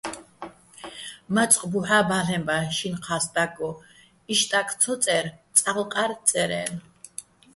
მაწყ 1.35 1.61
ბუჰ̦ა́ 1.71 2.03
ბალ'ენბა 2.09 2.57
შინ-ჴა 2.75 3.17
სტაკგო: 3.23 3.69
იშტაკ 4.33 4.69
ცო 4.81 4.93
წე́რ, 5.03 5.25
"წალო̆-ყალო̆" 5.57 6.21
წერ-ა́ჲნო̆. 6.29 6.79